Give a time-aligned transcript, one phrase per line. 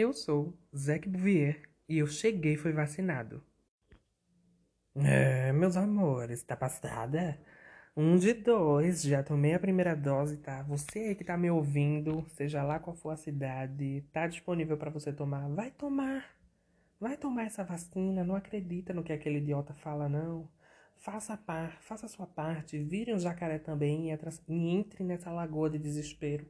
[0.00, 3.42] Eu sou Zac Bouvier e eu cheguei fui vacinado.
[4.94, 7.36] É, meus amores, tá passada?
[7.96, 10.62] Um de dois, já tomei a primeira dose, tá?
[10.68, 14.88] Você aí que tá me ouvindo, seja lá qual for a cidade, tá disponível para
[14.88, 16.24] você tomar, vai tomar.
[17.00, 20.48] Vai tomar essa vacina, não acredita no que aquele idiota fala, não.
[20.96, 24.16] Faça a par, faça a sua parte, vire um jacaré também e
[24.48, 26.46] entre nessa lagoa de desespero.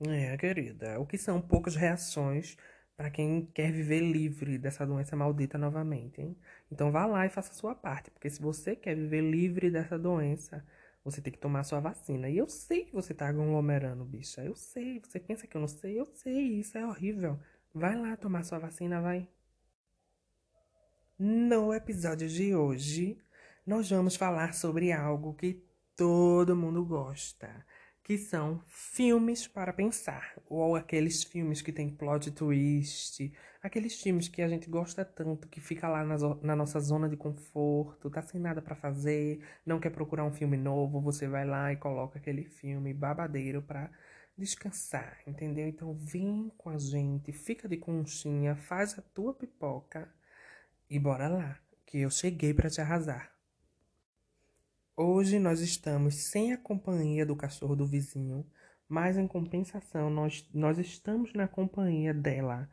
[0.00, 2.56] É, querida, o que são poucas reações
[2.96, 6.36] para quem quer viver livre dessa doença maldita novamente, hein?
[6.70, 9.98] Então vá lá e faça a sua parte, porque se você quer viver livre dessa
[9.98, 10.64] doença,
[11.04, 12.28] você tem que tomar a sua vacina.
[12.28, 14.42] E eu sei que você tá aglomerando, bicha.
[14.42, 15.00] Eu sei.
[15.00, 16.00] Você pensa que eu não sei?
[16.00, 16.58] Eu sei.
[16.60, 17.38] Isso é horrível.
[17.74, 19.28] Vai lá tomar sua vacina, vai.
[21.18, 23.18] No episódio de hoje,
[23.66, 25.62] nós vamos falar sobre algo que
[25.94, 27.64] todo mundo gosta,
[28.04, 33.32] que são filmes para pensar, ou aqueles filmes que tem plot twist,
[33.62, 37.16] aqueles filmes que a gente gosta tanto, que fica lá na, na nossa zona de
[37.16, 41.72] conforto, tá sem nada para fazer, não quer procurar um filme novo, você vai lá
[41.72, 43.90] e coloca aquele filme babadeiro para
[44.36, 45.66] descansar, entendeu?
[45.66, 50.12] Então vem com a gente, fica de conchinha, faz a tua pipoca
[50.90, 53.33] e bora lá, que eu cheguei para te arrasar.
[54.96, 58.46] Hoje nós estamos sem a companhia do cachorro do vizinho,
[58.88, 62.70] mas em compensação nós, nós estamos na companhia dela,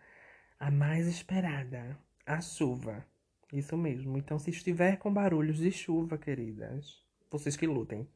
[0.60, 3.04] a mais esperada, a chuva.
[3.52, 4.20] Isso mesmo.
[4.20, 8.08] Então, se estiver com barulhos de chuva, queridas, vocês que lutem.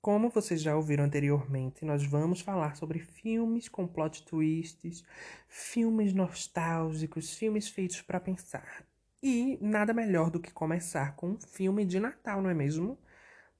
[0.00, 5.04] Como vocês já ouviram anteriormente, nós vamos falar sobre filmes com plot twists,
[5.46, 8.86] filmes nostálgicos, filmes feitos para pensar.
[9.22, 12.96] E nada melhor do que começar com um filme de Natal, não é mesmo?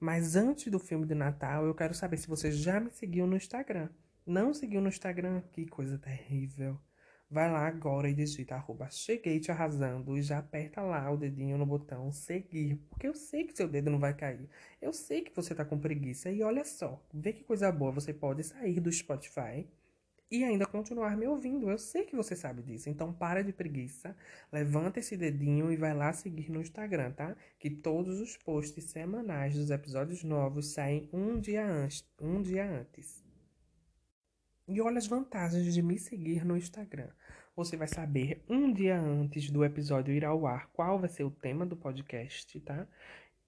[0.01, 3.37] Mas antes do filme de Natal, eu quero saber se você já me seguiu no
[3.37, 3.89] Instagram.
[4.25, 5.43] Não seguiu no Instagram?
[5.53, 6.79] Que coisa terrível.
[7.31, 11.59] Vai lá agora e digita arroba cheguei te arrasando e já aperta lá o dedinho
[11.59, 12.77] no botão seguir.
[12.89, 14.49] Porque eu sei que seu dedo não vai cair.
[14.81, 16.31] Eu sei que você tá com preguiça.
[16.31, 17.93] E olha só, vê que coisa boa.
[17.93, 19.69] Você pode sair do Spotify
[20.31, 21.71] e ainda continuar me ouvindo.
[21.71, 22.89] Eu sei que você sabe disso.
[22.89, 24.17] Então para de preguiça,
[24.53, 27.37] levanta esse dedinho e vai lá seguir no Instagram, tá?
[27.59, 33.25] Que todos os posts semanais dos episódios novos saem um dia antes, um dia antes.
[34.67, 37.09] E olha as vantagens de me seguir no Instagram.
[37.57, 41.31] Você vai saber um dia antes do episódio ir ao ar qual vai ser o
[41.31, 42.87] tema do podcast, tá?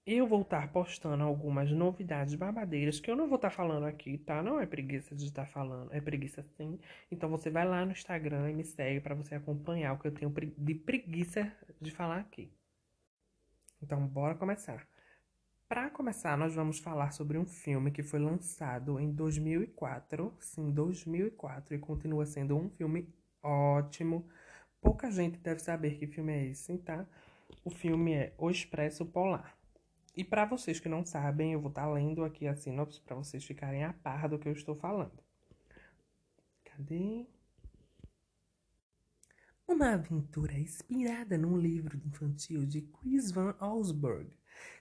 [0.05, 4.41] Eu vou estar postando algumas novidades babadeiras que eu não vou estar falando aqui, tá?
[4.41, 6.79] Não é preguiça de estar falando, é preguiça sim.
[7.11, 10.11] Então você vai lá no Instagram e me segue para você acompanhar o que eu
[10.13, 12.51] tenho de preguiça de falar aqui.
[13.81, 14.87] Então bora começar.
[15.67, 21.75] Para começar, nós vamos falar sobre um filme que foi lançado em 2004, sim, 2004
[21.75, 23.07] e continua sendo um filme
[23.41, 24.27] ótimo.
[24.81, 27.05] Pouca gente deve saber que filme é esse, tá?
[27.63, 29.60] O filme é O Expresso Polar.
[30.15, 33.15] E para vocês que não sabem, eu vou estar tá lendo aqui a sinopse para
[33.15, 35.23] vocês ficarem a par do que eu estou falando.
[36.65, 37.25] Cadê?
[39.65, 44.29] Uma aventura inspirada num livro infantil de Chris Van Allsburg.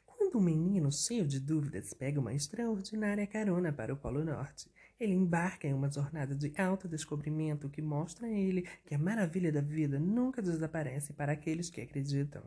[0.04, 4.68] Quando um menino cheio de dúvidas pega uma extraordinária carona para o Polo Norte,
[4.98, 9.60] ele embarca em uma jornada de autodescobrimento que mostra a ele que a maravilha da
[9.60, 12.42] vida nunca desaparece para aqueles que acreditam.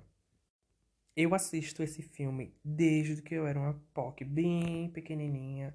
[1.15, 5.71] Eu assisto esse filme desde que eu era uma POC bem pequenininha.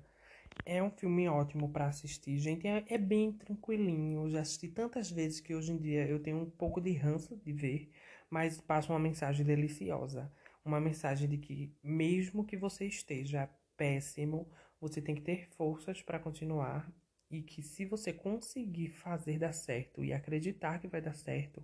[0.66, 2.66] É um filme ótimo para assistir, gente.
[2.66, 4.24] É, é, bem tranquilinho.
[4.26, 7.36] Eu já assisti tantas vezes que hoje em dia eu tenho um pouco de ranço
[7.36, 7.92] de ver,
[8.28, 10.32] mas passa uma mensagem deliciosa.
[10.64, 14.50] Uma mensagem de que, mesmo que você esteja péssimo,
[14.80, 16.92] você tem que ter forças para continuar.
[17.30, 21.62] E que se você conseguir fazer dar certo e acreditar que vai dar certo,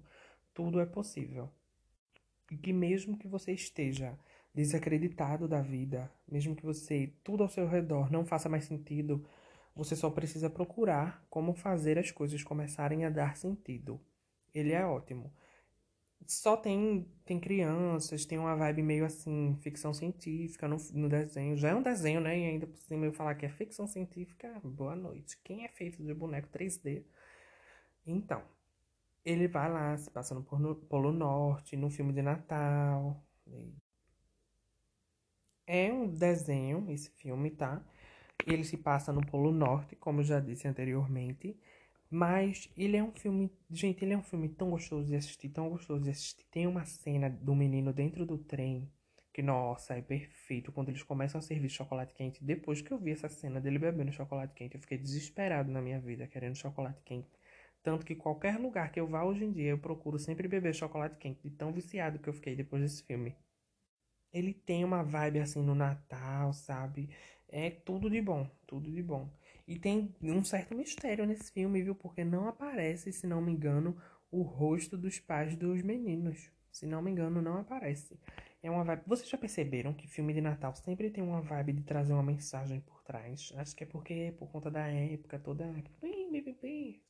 [0.55, 1.51] tudo é possível.
[2.51, 4.19] E que mesmo que você esteja
[4.55, 9.27] desacreditado da vida, mesmo que você tudo ao seu redor não faça mais sentido,
[9.75, 14.01] você só precisa procurar como fazer as coisas começarem a dar sentido.
[14.55, 15.33] Ele é ótimo.
[16.27, 21.57] Só tem tem crianças, tem uma vibe meio assim, ficção científica no, no desenho.
[21.57, 22.39] Já é um desenho, né?
[22.39, 25.39] E ainda por cima eu falar que é ficção científica, boa noite.
[25.45, 27.05] Quem é feito de boneco 3D?
[28.07, 28.43] Então,
[29.25, 33.25] ele vai lá, se passa no Polo Norte, no filme de Natal.
[35.67, 37.83] É um desenho, esse filme, tá?
[38.47, 41.59] Ele se passa no Polo Norte, como eu já disse anteriormente.
[42.11, 43.51] Mas ele é um filme.
[43.71, 46.45] Gente, ele é um filme tão gostoso de assistir, tão gostoso de assistir.
[46.51, 48.91] Tem uma cena do menino dentro do trem
[49.33, 50.71] que, nossa, é perfeito.
[50.71, 52.45] Quando eles começam a servir chocolate quente.
[52.45, 55.99] Depois que eu vi essa cena dele bebendo chocolate quente, eu fiquei desesperado na minha
[56.01, 57.29] vida, querendo chocolate quente
[57.85, 61.19] Tanto que qualquer lugar que eu vá hoje em dia, eu procuro sempre beber chocolate
[61.19, 63.37] quente, de tão viciado que eu fiquei depois desse filme.
[64.33, 67.11] Ele tem uma vibe assim no Natal, sabe?
[67.47, 69.31] É tudo de bom, tudo de bom.
[69.69, 71.95] E tem um certo mistério nesse filme, viu?
[71.95, 73.97] Porque não aparece, se não me engano,
[74.31, 76.51] o rosto dos pais dos meninos.
[76.73, 78.19] Se não me engano, não aparece.
[78.65, 79.03] É uma vibe.
[79.07, 82.81] Vocês já perceberam que filme de Natal sempre tem uma vibe de trazer uma mensagem
[82.81, 83.53] por trás?
[83.59, 85.71] Acho que é porque por conta da época toda.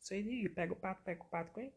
[0.00, 1.70] Sei de pega o pato, pega o pato, quen.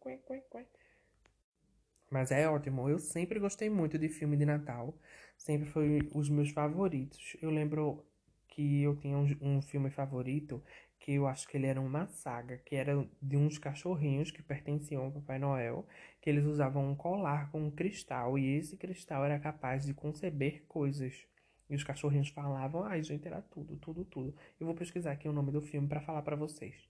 [2.10, 2.90] Mas é ótimo.
[2.90, 4.98] Eu sempre gostei muito de filme de Natal.
[5.38, 7.38] Sempre foi os meus favoritos.
[7.40, 8.04] Eu lembro
[8.48, 10.60] que eu tinha um, um filme favorito
[11.00, 15.06] que eu acho que ele era uma saga, que era de uns cachorrinhos que pertenciam
[15.06, 15.86] ao Papai Noel,
[16.22, 20.64] que eles usavam um colar com um cristal, e esse cristal era capaz de conceber
[20.68, 21.26] coisas.
[21.70, 24.36] E os cachorrinhos falavam, ai gente, era tudo, tudo, tudo.
[24.60, 26.90] Eu vou pesquisar aqui o nome do filme para falar para vocês.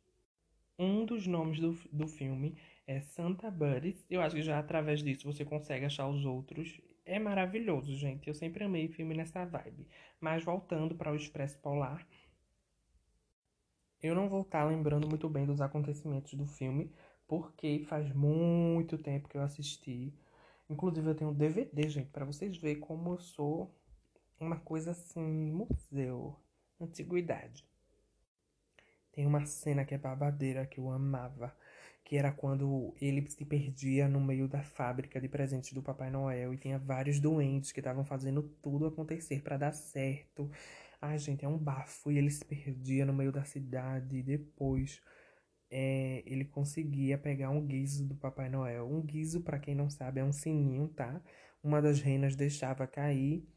[0.80, 2.56] Um dos nomes do, do filme
[2.86, 4.06] é Santa Buddies.
[4.10, 6.80] Eu acho que já através disso você consegue achar os outros.
[7.04, 8.28] É maravilhoso, gente.
[8.28, 9.88] Eu sempre amei filme nessa vibe.
[10.22, 12.08] Mas voltando para o Expresso Polar,
[14.02, 16.92] eu não vou estar lembrando muito bem dos acontecimentos do filme,
[17.28, 20.14] porque faz muito tempo que eu assisti.
[20.70, 23.74] Inclusive eu tenho um DVD, gente, para vocês verem como eu sou
[24.40, 26.36] uma coisa assim, museu,
[26.80, 27.66] antiguidade.
[29.12, 31.56] Tem uma cena que é babadeira que eu amava,
[32.04, 36.54] que era quando ele se perdia no meio da fábrica de presentes do Papai Noel
[36.54, 40.50] e tinha vários doentes que estavam fazendo tudo acontecer para dar certo.
[41.02, 42.12] Ai, gente, é um bafo.
[42.12, 44.18] E ele se perdia no meio da cidade.
[44.18, 45.02] E depois
[45.70, 48.88] é, ele conseguia pegar um guizo do Papai Noel.
[48.90, 51.22] Um guizo, para quem não sabe, é um sininho, tá?
[51.64, 53.48] Uma das renas deixava cair.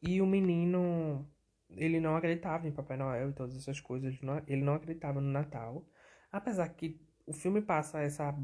[0.00, 1.28] E o menino,
[1.70, 4.18] ele não acreditava em Papai Noel e todas essas coisas.
[4.46, 5.86] Ele não acreditava no Natal.
[6.30, 8.34] Apesar que o filme passa essa,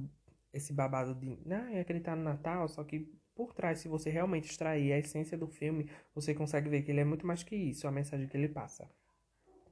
[0.52, 4.92] esse babado de ah, acreditar no Natal, só que por trás, se você realmente extrair
[4.92, 7.92] a essência do filme, você consegue ver que ele é muito mais que isso, a
[7.92, 8.90] mensagem que ele passa.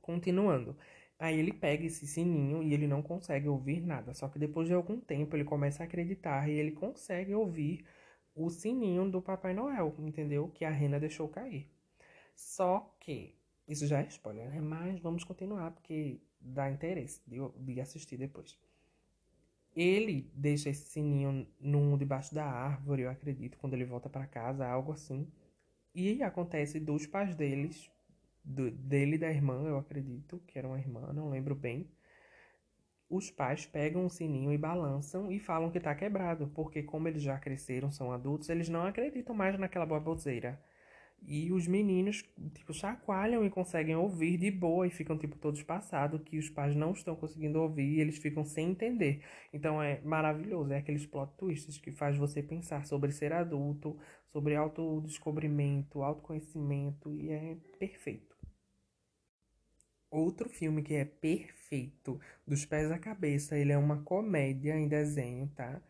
[0.00, 0.76] Continuando.
[1.18, 4.14] Aí ele pega esse sininho e ele não consegue ouvir nada.
[4.14, 7.84] Só que depois de algum tempo ele começa a acreditar e ele consegue ouvir
[8.36, 10.48] o sininho do Papai Noel, entendeu?
[10.48, 11.68] Que a rena deixou cair.
[12.36, 13.34] Só que,
[13.66, 14.60] isso já é spoiler, né?
[14.60, 18.56] Mas vamos continuar porque dá interesse de, de assistir depois.
[19.76, 24.66] Ele deixa esse sininho num debaixo da árvore, eu acredito, quando ele volta para casa,
[24.66, 25.30] algo assim.
[25.94, 27.90] E acontece dos pais deles,
[28.44, 31.88] do, dele e da irmã, eu acredito, que era uma irmã, não lembro bem.
[33.08, 37.22] Os pais pegam o sininho e balançam e falam que tá quebrado, porque como eles
[37.22, 40.60] já cresceram, são adultos, eles não acreditam mais naquela baboseira.
[41.22, 42.24] E os meninos,
[42.54, 46.76] tipo, chacoalham e conseguem ouvir de boa e ficam, tipo, todos passados, que os pais
[46.76, 49.22] não estão conseguindo ouvir e eles ficam sem entender.
[49.52, 53.98] Então é maravilhoso, é aqueles plot twists que faz você pensar sobre ser adulto,
[54.32, 58.36] sobre autodescobrimento, autoconhecimento e é perfeito.
[60.10, 65.48] Outro filme que é perfeito, dos pés à cabeça, ele é uma comédia em desenho,
[65.56, 65.82] tá?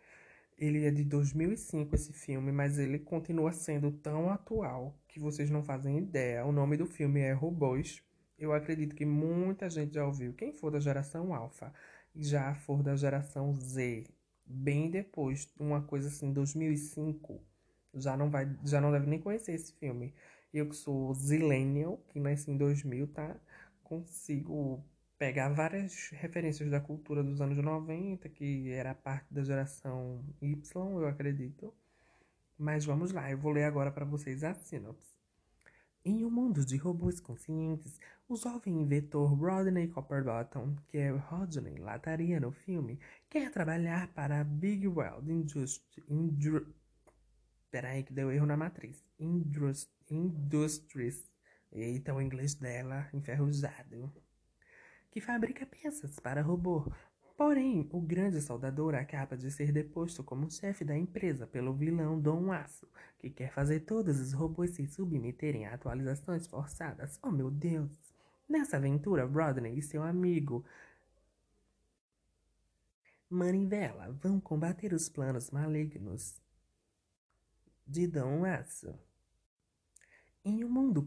[0.58, 5.62] Ele é de 2005 esse filme, mas ele continua sendo tão atual que vocês não
[5.62, 6.44] fazem ideia.
[6.47, 8.03] O nome do filme é Robôs.
[8.38, 10.32] Eu acredito que muita gente já ouviu.
[10.35, 11.73] Quem for da geração Alpha
[12.14, 14.06] já for da geração Z,
[14.44, 17.40] bem depois, uma coisa assim, 2005,
[17.95, 20.14] já não vai, já não deve nem conhecer esse filme.
[20.52, 23.37] Eu que sou Zillennial, que nasci em 2000, tá?
[23.83, 24.83] Consigo
[25.18, 31.06] pegar várias referências da cultura dos anos 90, que era parte da geração Y, eu
[31.06, 31.75] acredito.
[32.58, 35.14] Mas vamos lá, eu vou ler agora para vocês a sinopse.
[36.04, 42.38] Em um mundo de robôs conscientes, o jovem inventor Rodney Copperbottom, que é Rodney Lataria
[42.38, 45.82] no filme, quer trabalhar para a Big World Industries.
[47.70, 49.02] Peraí que deu erro na matriz.
[49.18, 49.90] Indrust...
[50.08, 51.30] Industries.
[51.73, 54.12] Eita, o inglês dela enferrujado
[55.16, 56.92] que fabrica peças para robô.
[57.38, 62.52] Porém, o grande soldador acaba de ser deposto como chefe da empresa pelo vilão Dom
[62.52, 62.87] Aço,
[63.18, 67.18] que quer fazer todos os robôs se submeterem a atualizações forçadas.
[67.23, 67.90] Oh meu Deus!
[68.46, 70.62] Nessa aventura, Rodney e seu amigo
[73.30, 76.38] Manivela vão combater os planos malignos
[77.87, 78.94] de Dom Aço.
[80.44, 81.02] Em um mundo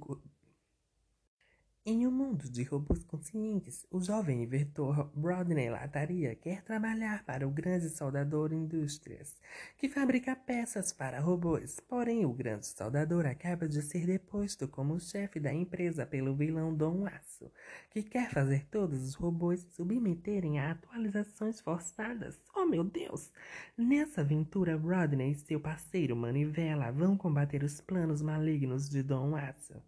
[1.86, 7.52] Em um mundo de robôs conscientes, o jovem inventor Rodney Lataria quer trabalhar para o
[7.52, 9.38] grande soldador Indústrias,
[9.78, 11.80] que fabrica peças para robôs.
[11.80, 17.04] Porém, o grande soldador acaba de ser deposto como chefe da empresa pelo vilão Dom
[17.04, 17.50] Laço,
[17.90, 22.38] que quer fazer todos os robôs submeterem a atualizações forçadas.
[22.54, 23.32] Oh meu Deus!
[23.78, 29.82] Nessa aventura, Rodney e seu parceiro Manivela vão combater os planos malignos de Dom Laço.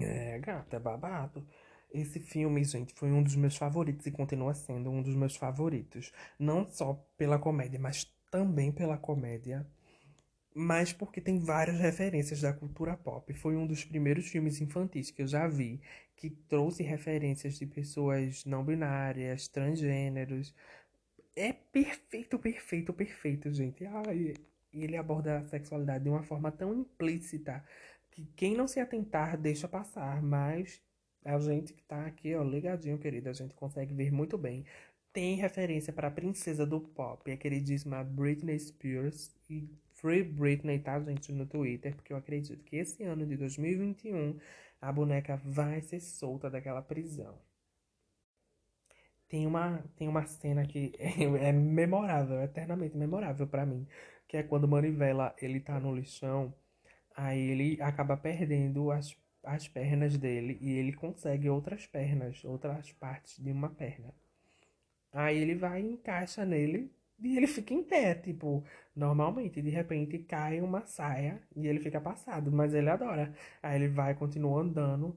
[0.00, 1.46] É, gata, é babado.
[1.92, 6.12] Esse filme, gente, foi um dos meus favoritos e continua sendo um dos meus favoritos.
[6.38, 9.66] Não só pela comédia, mas também pela comédia.
[10.54, 13.32] Mas porque tem várias referências da cultura pop.
[13.34, 15.80] Foi um dos primeiros filmes infantis que eu já vi
[16.16, 20.54] que trouxe referências de pessoas não binárias, transgêneros.
[21.36, 23.84] É perfeito, perfeito, perfeito, gente.
[23.86, 24.34] Ai,
[24.72, 27.64] ele aborda a sexualidade de uma forma tão implícita
[28.16, 30.82] que quem não se atentar deixa passar, mas
[31.24, 34.64] a gente que tá aqui, ó, ligadinho, querida, a gente consegue ver muito bem.
[35.12, 40.98] Tem referência para a princesa do pop, a queridíssima Britney Spears e Free Britney, tá,
[41.00, 44.38] gente, no Twitter, porque eu acredito que esse ano de 2021
[44.80, 47.38] a boneca vai ser solta daquela prisão.
[49.28, 53.86] Tem uma, tem uma cena que é, é memorável, eternamente memorável para mim,
[54.28, 56.54] que é quando Manivela, ele tá no lixão
[57.16, 63.38] Aí ele acaba perdendo as, as pernas dele e ele consegue outras pernas, outras partes
[63.42, 64.14] de uma perna.
[65.12, 68.62] Aí ele vai e encaixa nele e ele fica em pé, tipo,
[68.94, 73.34] normalmente, de repente cai uma saia e ele fica passado, mas ele adora.
[73.62, 75.16] Aí ele vai, continua andando.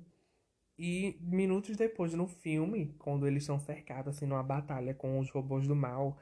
[0.78, 5.68] E minutos depois no filme, quando eles são cercados assim numa batalha com os robôs
[5.68, 6.18] do mal,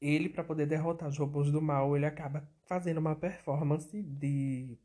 [0.00, 4.78] ele para poder derrotar os robôs do mal, ele acaba fazendo uma performance de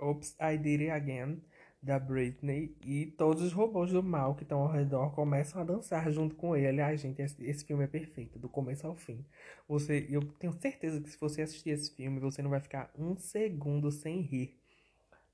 [0.00, 1.42] Oops, I Did It Again,
[1.82, 6.10] da Britney, e todos os robôs do mal que estão ao redor começam a dançar
[6.10, 6.80] junto com ele.
[6.80, 9.24] Ai, gente, esse, filme é perfeito, do começo ao fim.
[9.68, 13.16] Você, eu tenho certeza que se você assistir esse filme, você não vai ficar um
[13.16, 14.58] segundo sem rir.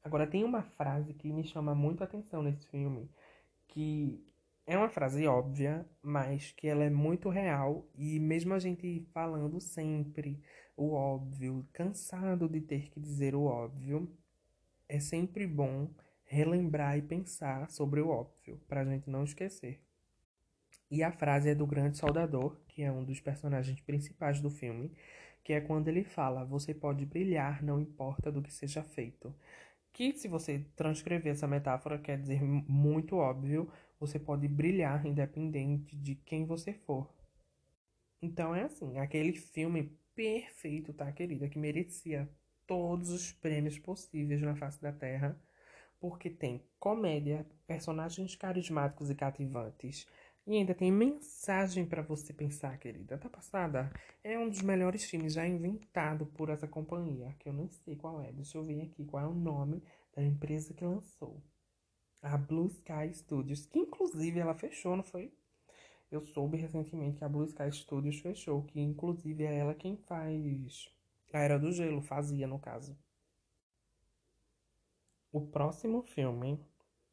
[0.04, 3.08] Agora, tem uma frase que me chama muito a atenção nesse filme,
[3.68, 4.22] que
[4.66, 9.60] é uma frase óbvia, mas que ela é muito real e mesmo a gente falando
[9.60, 10.40] sempre
[10.76, 14.08] o óbvio, cansado de ter que dizer o óbvio,
[14.92, 15.88] é sempre bom
[16.26, 19.80] relembrar e pensar sobre o óbvio, para a gente não esquecer.
[20.90, 24.92] E a frase é do Grande Soldador, que é um dos personagens principais do filme,
[25.42, 29.34] que é quando ele fala: Você pode brilhar, não importa do que seja feito.
[29.94, 36.16] Que, se você transcrever essa metáfora, quer dizer muito óbvio, você pode brilhar independente de
[36.16, 37.10] quem você for.
[38.20, 41.48] Então é assim, aquele filme perfeito, tá, querida?
[41.48, 42.28] Que merecia
[42.66, 45.38] todos os prêmios possíveis na face da Terra,
[46.00, 50.06] porque tem comédia, personagens carismáticos e cativantes.
[50.44, 53.16] E ainda tem mensagem para você pensar, querida.
[53.16, 53.92] Tá passada?
[54.24, 58.20] É um dos melhores filmes já inventado por essa companhia, que eu não sei qual
[58.20, 58.32] é.
[58.32, 59.82] Deixa eu ver aqui qual é o nome
[60.14, 61.40] da empresa que lançou.
[62.20, 65.32] A Blue Sky Studios, que inclusive ela fechou, não foi?
[66.10, 70.90] Eu soube recentemente que a Blue Sky Studios fechou, que inclusive é ela quem faz
[71.36, 72.96] a Era do Gelo, fazia no caso.
[75.32, 76.58] O próximo filme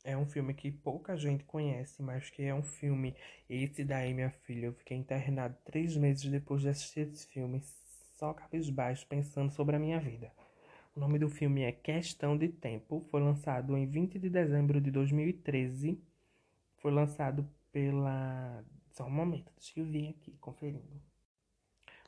[0.04, 3.16] é um filme que pouca gente conhece, mas que é um filme.
[3.50, 7.62] Esse daí, minha filha, eu fiquei internado três meses depois de assistir esse filme,
[8.18, 10.32] só cabisbaixo, pensando sobre a minha vida.
[10.96, 13.06] O nome do filme é Questão de Tempo.
[13.10, 16.02] Foi lançado em 20 de dezembro de 2013.
[16.78, 18.64] Foi lançado pela.
[18.92, 21.09] Só um momento, deixa eu vir aqui conferindo.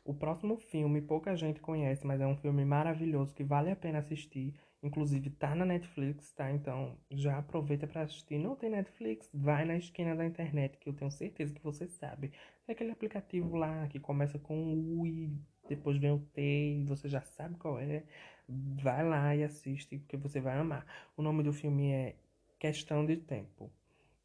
[0.03, 4.00] O próximo filme pouca gente conhece, mas é um filme maravilhoso que vale a pena
[4.00, 4.55] assistir.
[4.84, 6.51] Inclusive tá na Netflix, tá?
[6.51, 8.39] Então já aproveita para assistir.
[8.39, 9.29] Não tem Netflix?
[9.31, 12.31] Vai na esquina da internet, que eu tenho certeza que você sabe.
[12.67, 15.31] É aquele aplicativo lá que começa com U e
[15.70, 18.03] depois vem o T e você já sabe qual é.
[18.50, 20.86] Vai lá e assiste, porque você vai amar.
[21.15, 22.15] O nome do filme é
[22.60, 23.72] Questão de Tempo.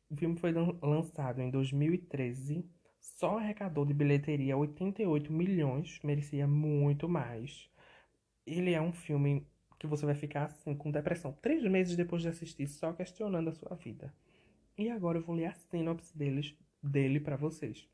[0.09, 0.52] O filme foi
[0.83, 2.64] lançado em 2013
[3.14, 7.70] só arrecadou de bilheteria 88 milhões, merecia muito mais.
[8.44, 9.46] Ele é um filme
[9.78, 13.52] que você vai ficar assim com depressão três meses depois de assistir, só questionando a
[13.54, 14.12] sua vida.
[14.76, 17.88] E agora eu vou ler a sinopse deles, dele para vocês.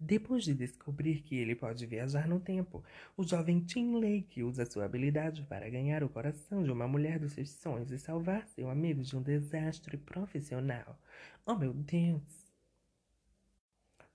[0.00, 2.82] Depois de descobrir que ele pode viajar no tempo,
[3.16, 7.32] o jovem Tim Lake usa sua habilidade para ganhar o coração de uma mulher dos
[7.32, 10.98] seus sonhos e salvar seu amigo de um desastre profissional.
[11.46, 12.43] Oh meu Deus!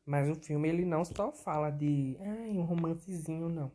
[0.10, 3.72] Mas o filme ele não só fala de ai, um romancezinho, não.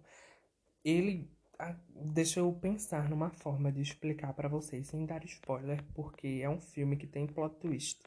[0.84, 6.40] Ele Ah, deixa eu pensar numa forma de explicar para vocês sem dar spoiler, porque
[6.42, 8.00] é um filme que tem plot twist.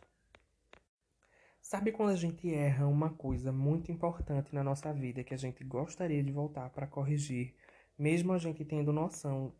[1.61, 5.63] Sabe quando a gente erra uma coisa muito importante na nossa vida que a gente
[5.63, 7.53] gostaria de voltar para corrigir,
[7.97, 9.53] mesmo a gente tendo noção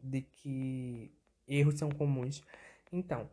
[0.00, 1.12] de que
[1.46, 2.42] erros são comuns?
[2.92, 3.30] Então,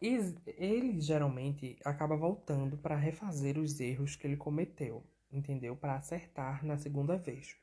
[0.00, 5.76] ele geralmente acaba voltando para refazer os erros que ele cometeu, entendeu?
[5.76, 7.56] Para acertar na segunda vez.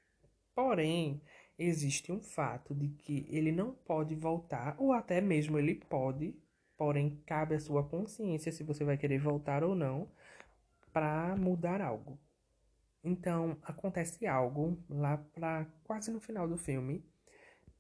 [0.54, 1.22] Porém,
[1.58, 6.36] existe um fato de que ele não pode voltar, ou até mesmo ele pode
[6.77, 10.10] Porém, cabe à sua consciência se você vai querer voltar ou não
[10.92, 12.20] para mudar algo.
[13.04, 17.06] Então, acontece algo lá para quase no final do filme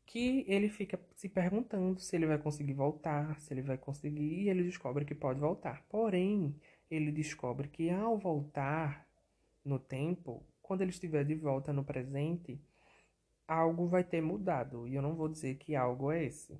[0.05, 4.49] que ele fica se perguntando se ele vai conseguir voltar, se ele vai conseguir, e
[4.49, 5.83] ele descobre que pode voltar.
[5.89, 6.55] Porém,
[6.89, 9.07] ele descobre que ao voltar
[9.63, 12.61] no tempo, quando ele estiver de volta no presente,
[13.47, 14.87] algo vai ter mudado.
[14.87, 16.59] E eu não vou dizer que algo é esse.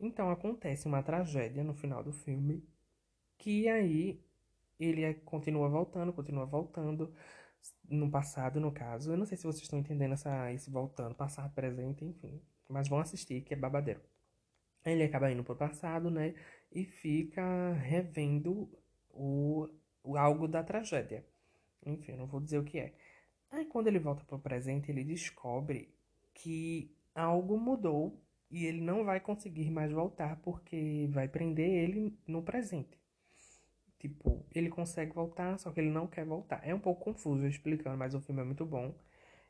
[0.00, 2.62] Então acontece uma tragédia no final do filme,
[3.38, 4.20] que aí
[4.78, 7.14] ele é, continua voltando, continua voltando,
[7.88, 9.12] no passado, no caso.
[9.12, 12.40] Eu não sei se vocês estão entendendo essa, esse voltando, passado, presente, enfim.
[12.68, 14.00] Mas vão assistir, que é babadeiro.
[14.84, 16.34] Ele acaba indo pro passado, né?
[16.72, 18.68] E fica revendo
[19.10, 19.68] o,
[20.02, 21.24] o algo da tragédia.
[21.84, 22.94] Enfim, não vou dizer o que é.
[23.50, 25.94] Aí quando ele volta pro presente, ele descobre
[26.34, 32.42] que algo mudou e ele não vai conseguir mais voltar porque vai prender ele no
[32.42, 32.98] presente.
[33.98, 36.60] Tipo, ele consegue voltar, só que ele não quer voltar.
[36.62, 38.94] É um pouco confuso explicando, mas o filme é muito bom.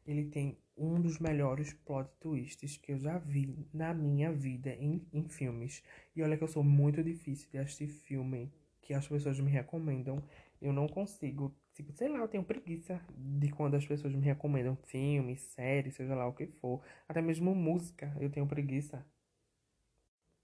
[0.07, 5.07] Ele tem um dos melhores plot twists que eu já vi na minha vida em,
[5.13, 5.83] em filmes.
[6.15, 8.53] E olha que eu sou muito difícil de assistir filme
[8.83, 10.23] que as pessoas me recomendam.
[10.61, 14.77] Eu não consigo Tipo, sei lá, eu tenho preguiça de quando as pessoas me recomendam
[14.77, 16.81] filmes, séries, seja lá o que for.
[17.09, 19.05] Até mesmo música, eu tenho preguiça.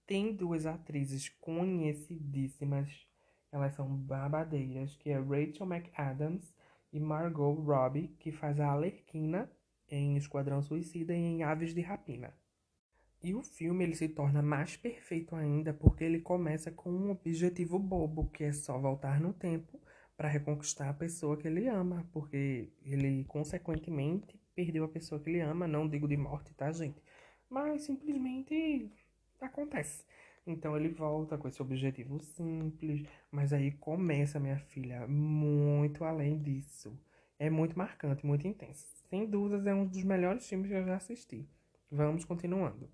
[0.05, 3.07] Tem duas atrizes conhecidíssimas,
[3.49, 6.53] elas são babadeiras, que é Rachel McAdams
[6.91, 9.49] e Margot Robbie, que faz a Alerquina
[9.91, 12.33] em Esquadrão Suicida e em Aves de Rapina.
[13.23, 17.77] E o filme ele se torna mais perfeito ainda porque ele começa com um objetivo
[17.77, 19.79] bobo, que é só voltar no tempo
[20.17, 25.39] para reconquistar a pessoa que ele ama, porque ele consequentemente perdeu a pessoa que ele
[25.39, 27.01] ama, não digo de morte, tá, gente?
[27.49, 28.91] Mas simplesmente
[29.39, 30.05] acontece.
[30.45, 36.97] Então ele volta com esse objetivo simples, mas aí começa, minha filha, muito além disso.
[37.37, 39.00] É muito marcante, muito intenso.
[39.11, 41.45] Sem dúvidas, é um dos melhores filmes que eu já assisti.
[41.91, 42.89] Vamos continuando.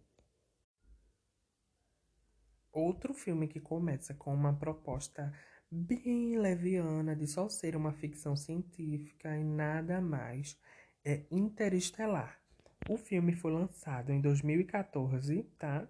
[2.73, 5.31] Outro filme que começa com uma proposta
[5.69, 10.59] bem leviana de só ser uma ficção científica e nada mais,
[11.05, 12.41] é Interestelar.
[12.89, 15.87] O filme foi lançado em 2014, tá?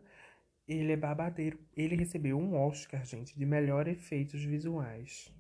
[0.68, 1.58] Ele é babadeiro.
[1.74, 5.34] Ele recebeu um Oscar, gente, de melhor efeitos visuais.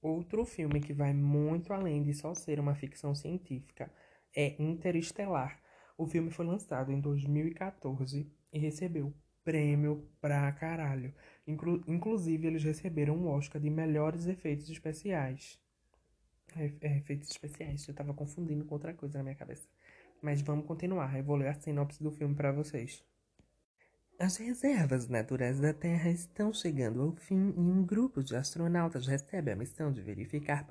[0.00, 3.90] Outro filme que vai muito além de só ser uma ficção científica
[4.34, 5.60] é Interestelar.
[5.96, 9.12] O filme foi lançado em 2014 e recebeu
[9.44, 11.12] prêmio pra caralho.
[11.46, 15.58] Inclu inclusive, eles receberam um Oscar de melhores efeitos especiais.
[16.56, 19.68] É, é, efeitos especiais, eu tava confundindo com outra coisa na minha cabeça.
[20.22, 23.04] Mas vamos continuar, eu vou ler a sinopse do filme para vocês.
[24.20, 29.52] As reservas naturais da Terra estão chegando ao fim e um grupo de astronautas recebe
[29.52, 30.66] a missão de verificar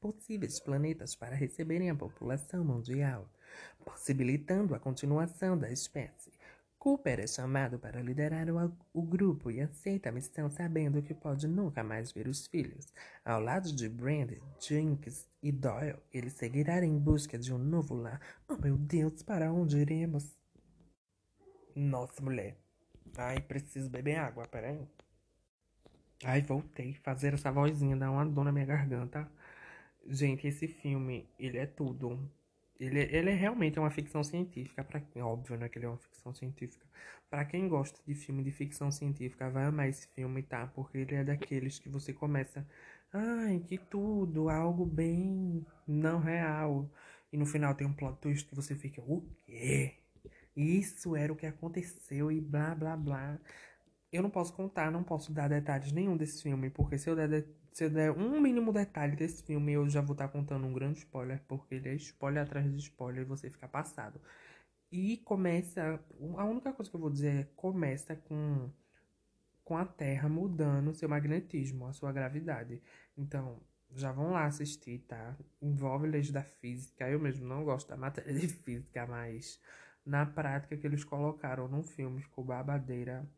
[0.00, 3.28] possíveis planetas para receberem a população mundial,
[3.84, 6.30] possibilitando a continuação da espécie.
[6.78, 11.48] Cooper é chamado para liderar o, o, grupo e aceita a missão sabendo que pode
[11.48, 12.86] nunca mais ver os filhos.
[13.24, 18.20] Ao lado de Brand, Jinx e Doyle, ele seguirá em busca de um novo lar.
[18.48, 20.36] Oh meu Deus, para onde iremos?
[21.74, 22.61] Nossa, mulher.
[23.16, 24.86] Ai, preciso beber água, peraí.
[26.24, 26.94] Ai, voltei.
[26.94, 29.28] Fazer essa vozinha dar uma dor na minha garganta.
[30.06, 32.18] Gente, esse filme, ele é tudo.
[32.78, 36.34] Ele, ele é realmente uma ficção científica, para óbvio, né, que ele é uma ficção
[36.34, 36.84] científica.
[37.30, 40.66] Para quem gosta de filme de ficção científica, vai amar esse filme, tá?
[40.68, 42.66] Porque ele é daqueles que você começa,
[43.12, 46.90] ai, que tudo, algo bem não real.
[47.32, 50.01] E no final tem um plot twist que você fica, o quê?
[50.56, 53.38] Isso era o que aconteceu e blá blá blá.
[54.12, 57.46] Eu não posso contar, não posso dar detalhes nenhum desse filme, porque se eu der
[57.72, 60.72] se eu der um mínimo detalhe desse filme, eu já vou estar tá contando um
[60.74, 64.20] grande spoiler, porque ele é spoiler atrás de spoiler e você fica passado.
[64.90, 65.98] E começa.
[66.36, 68.70] A única coisa que eu vou dizer é começa com,
[69.64, 72.82] com a Terra mudando seu magnetismo, a sua gravidade.
[73.16, 73.58] Então,
[73.94, 75.34] já vão lá assistir, tá?
[75.60, 77.08] Envolve leis da física.
[77.08, 79.58] Eu mesmo não gosto da matéria de física, mas
[80.04, 83.28] na prática que eles colocaram no filme ficou babadeira.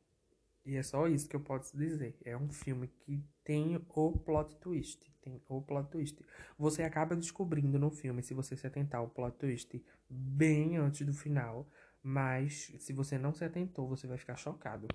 [0.64, 2.16] E é só isso que eu posso dizer.
[2.24, 5.12] É um filme que tem o plot twist.
[5.20, 6.24] Tem o plot twist.
[6.58, 11.12] Você acaba descobrindo no filme, se você se atentar ao plot twist bem antes do
[11.12, 11.68] final.
[12.02, 14.88] Mas se você não se atentou, você vai ficar chocado.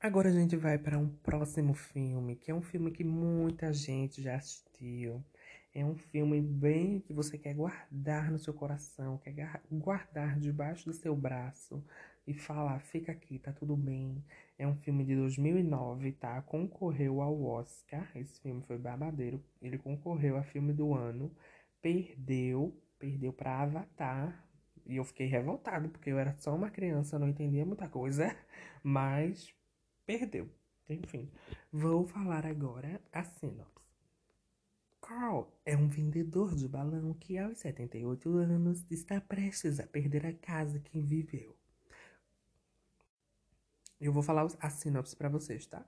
[0.00, 4.20] Agora a gente vai para um próximo filme, que é um filme que muita gente
[4.20, 5.24] já assistiu.
[5.74, 9.34] É um filme bem que você quer guardar no seu coração, quer
[9.70, 11.84] guardar debaixo do seu braço
[12.26, 14.24] e falar: fica aqui, tá tudo bem.
[14.56, 16.40] É um filme de 2009, tá?
[16.42, 18.08] Concorreu ao Oscar.
[18.16, 19.42] Esse filme foi babadeiro.
[19.60, 21.34] Ele concorreu a filme do ano,
[21.82, 24.46] perdeu, perdeu para Avatar.
[24.86, 28.36] E eu fiquei revoltado, porque eu era só uma criança, não entendia muita coisa,
[28.82, 29.52] mas
[30.06, 30.48] perdeu.
[30.88, 31.30] Enfim,
[31.72, 33.73] vou falar agora a sinopse.
[35.06, 40.32] Carl é um vendedor de balão que, aos 78 anos, está prestes a perder a
[40.32, 41.54] casa que viveu.
[44.00, 45.84] Eu vou falar a sinopse para vocês, tá?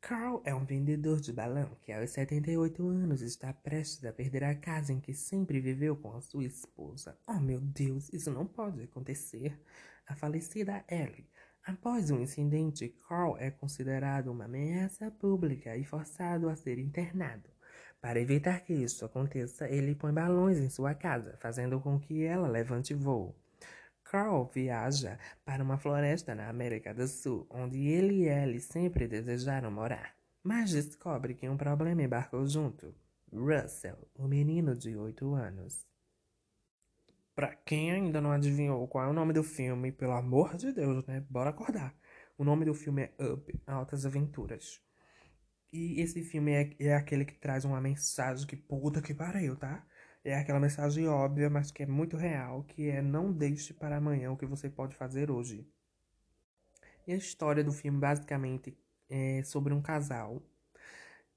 [0.00, 4.54] Carl é um vendedor de balão que, aos 78 anos, está prestes a perder a
[4.54, 7.18] casa em que sempre viveu com a sua esposa.
[7.26, 9.60] Oh, meu Deus, isso não pode acontecer.
[10.06, 11.28] A falecida Ellie
[11.68, 17.57] Após um incidente, Carl é considerado uma ameaça pública e forçado a ser internado.
[18.00, 22.46] Para evitar que isso aconteça, ele põe balões em sua casa, fazendo com que ela
[22.46, 23.34] levante voo.
[24.04, 29.70] Carl viaja para uma floresta na América do Sul, onde ele e Ellie sempre desejaram
[29.70, 32.94] morar, mas descobre que um problema embarcou junto.
[33.32, 35.86] Russell, um menino de 8 anos.
[37.34, 41.04] Pra quem ainda não adivinhou qual é o nome do filme, pelo amor de Deus,
[41.06, 41.24] né?
[41.28, 41.94] Bora acordar.
[42.38, 44.80] O nome do filme é Up, Altas Aventuras.
[45.72, 49.86] E esse filme é, é aquele que traz uma mensagem que puta que pariu, tá?
[50.24, 54.30] É aquela mensagem óbvia, mas que é muito real, que é não deixe para amanhã
[54.32, 55.66] o que você pode fazer hoje.
[57.06, 58.76] E a história do filme basicamente
[59.08, 60.42] é sobre um casal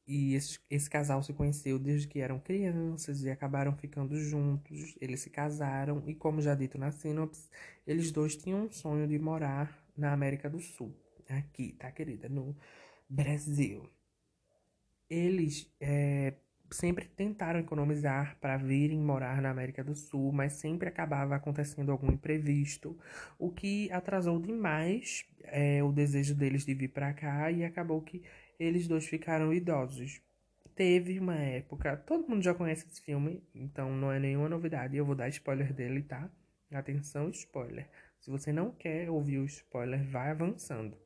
[0.08, 4.98] e esse, esse casal se conheceu desde que eram crianças e acabaram ficando juntos.
[5.00, 7.50] Eles se casaram e, como já dito na sinopse,
[7.88, 10.94] eles dois tinham um sonho de morar na América do Sul.
[11.30, 12.28] Aqui, tá, querida?
[12.28, 12.56] No
[13.10, 13.90] Brasil.
[15.12, 16.36] Eles é,
[16.72, 22.10] sempre tentaram economizar para virem morar na América do Sul, mas sempre acabava acontecendo algum
[22.12, 22.98] imprevisto,
[23.38, 28.24] o que atrasou demais é, o desejo deles de vir para cá e acabou que
[28.58, 30.22] eles dois ficaram idosos.
[30.76, 34.96] Teve uma época, todo mundo já conhece esse filme, então não é nenhuma novidade.
[34.96, 36.32] Eu vou dar spoiler dele, tá?
[36.72, 37.90] Atenção, spoiler.
[38.22, 40.98] Se você não quer ouvir o spoiler, vai avançando.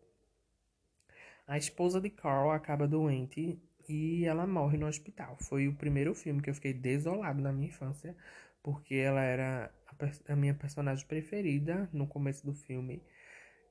[1.47, 5.37] A esposa de Carl acaba doente e ela morre no hospital.
[5.41, 8.15] Foi o primeiro filme que eu fiquei desolado na minha infância,
[8.63, 13.01] porque ela era a, a minha personagem preferida no começo do filme.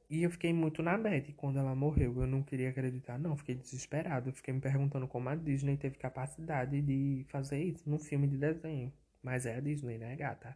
[0.08, 2.20] E eu fiquei muito na bad quando ela morreu.
[2.20, 3.36] Eu não queria acreditar, não.
[3.36, 4.32] Fiquei desesperado.
[4.32, 8.92] Fiquei me perguntando como a Disney teve capacidade de fazer isso num filme de desenho.
[9.22, 10.54] Mas é a Disney, né, gata?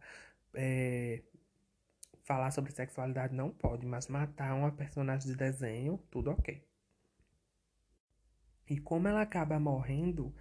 [0.53, 1.21] É...
[2.23, 6.68] Falar sobre sexualidade não pode, mas matar uma personagem de desenho, tudo ok.
[8.69, 10.33] E como ela acaba morrendo,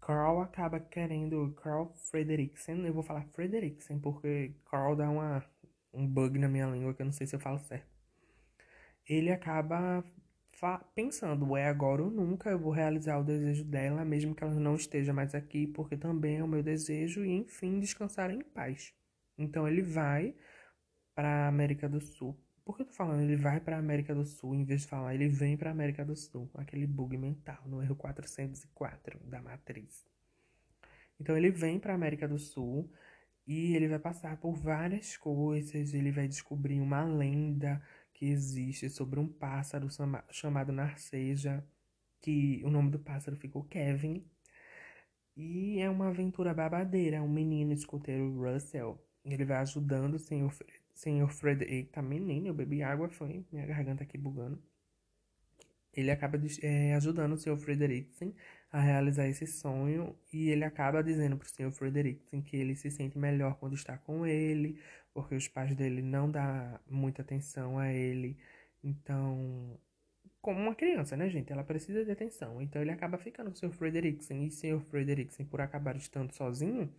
[0.00, 1.52] Carl acaba querendo.
[1.62, 5.44] Carl Frederiksen, eu vou falar Frederiksen porque Carl dá uma,
[5.92, 7.92] um bug na minha língua que eu não sei se eu falo certo
[9.08, 10.04] ele acaba
[10.94, 14.76] pensando, é agora ou nunca, eu vou realizar o desejo dela, mesmo que ela não
[14.76, 18.94] esteja mais aqui, porque também é o meu desejo, e enfim, descansar em paz.
[19.36, 20.34] Então ele vai
[21.14, 22.38] para a América do Sul.
[22.64, 24.86] Por que eu tô falando ele vai para a América do Sul em vez de
[24.86, 26.48] falar ele vem para a América do Sul?
[26.54, 30.06] Aquele bug mental no erro 404 da matriz.
[31.18, 32.90] Então ele vem para a América do Sul
[33.46, 39.18] e ele vai passar por várias coisas, ele vai descobrir uma lenda que existe sobre
[39.18, 39.88] um pássaro
[40.30, 41.64] chamado Narceja,
[42.20, 44.24] que o nome do pássaro ficou Kevin.
[45.36, 47.22] E é uma aventura babadeira.
[47.22, 49.02] Um menino escoteiro Russell.
[49.24, 50.52] Ele vai ajudando o senhor,
[50.94, 51.90] senhor Frederick.
[51.90, 54.62] Tá menino, eu bebi água, foi minha garganta aqui bugando.
[55.92, 58.34] Ele acaba é, ajudando o senhor Frederiksen
[58.70, 62.90] a realizar esse sonho e ele acaba dizendo para o senhor Frederiksen que ele se
[62.90, 64.80] sente melhor quando está com ele,
[65.12, 68.38] porque os pais dele não dão muita atenção a ele.
[68.82, 69.78] Então,
[70.40, 71.52] como uma criança, né, gente?
[71.52, 72.60] Ela precisa de atenção.
[72.60, 73.72] Então ele acaba ficando com o Sr.
[73.72, 74.44] Frederiksen.
[74.44, 74.80] E o Sr.
[74.90, 76.92] Frederiksen, por acabar estando sozinho,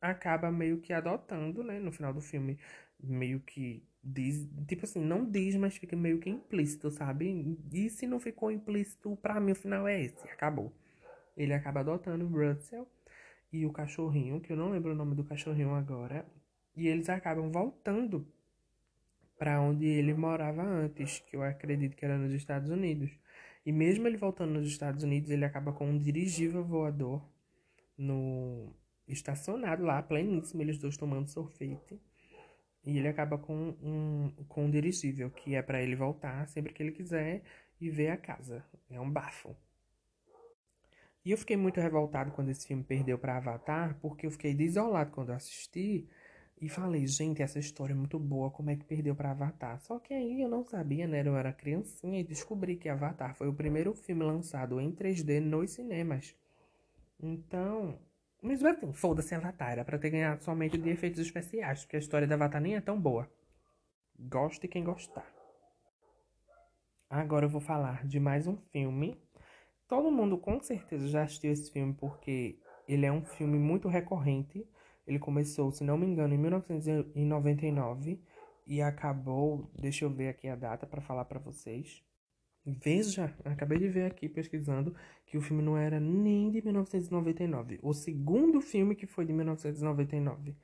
[0.00, 2.58] acaba meio que adotando, né, no final do filme,
[3.02, 7.58] meio que diz, tipo assim, não diz, mas fica meio que implícito, sabe?
[7.72, 10.72] E se não ficou implícito, pra mim o final é esse, acabou.
[11.36, 12.88] ele acaba adotando o Russell
[13.52, 16.26] e o cachorrinho, que eu não lembro o nome do cachorrinho agora,
[16.76, 18.26] e eles acabam voltando
[19.38, 23.10] para onde ele morava antes, que eu acredito que era nos Estados Unidos.
[23.64, 27.22] E mesmo ele voltando nos Estados Unidos, ele acaba com um dirigível voador
[27.96, 28.72] no
[29.06, 32.00] estacionado lá, pleníssimo, eles dois tomando sorvete.
[32.84, 36.82] E ele acaba com um, com um dirigível, que é para ele voltar sempre que
[36.82, 37.42] ele quiser
[37.80, 38.64] e ver a casa.
[38.90, 39.56] É um bafo.
[41.24, 45.12] E eu fiquei muito revoltado quando esse filme perdeu para Avatar, porque eu fiquei desolado
[45.12, 46.08] quando eu assisti
[46.60, 49.80] e falei, gente, essa história é muito boa, como é que perdeu para Avatar?
[49.80, 51.22] Só que aí eu não sabia, né?
[51.26, 55.72] Eu era criancinha e descobri que Avatar foi o primeiro filme lançado em 3D nos
[55.72, 56.36] cinemas.
[57.20, 57.98] Então,
[58.42, 62.26] mas assim, foda-se Avatar, era pra ter ganhado somente de efeitos especiais, porque a história
[62.26, 63.30] da Avatar nem é tão boa.
[64.18, 65.24] Goste quem gostar.
[67.08, 69.16] Agora eu vou falar de mais um filme.
[69.86, 74.66] Todo mundo com certeza já assistiu esse filme porque ele é um filme muito recorrente.
[75.06, 78.20] Ele começou, se não me engano, em 1999
[78.66, 82.02] e acabou, deixa eu ver aqui a data para falar para vocês.
[82.64, 84.94] Veja, acabei de ver aqui pesquisando
[85.26, 87.80] que o filme não era nem de 1999.
[87.82, 90.54] O segundo filme que foi de 1999.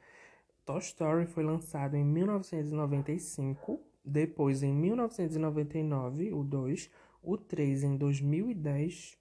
[0.65, 6.91] Toy Story foi lançado em 1995, depois em 1999, o 2,
[7.23, 9.19] o 3 em 2010